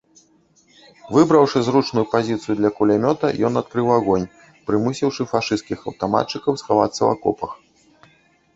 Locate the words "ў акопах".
7.03-7.51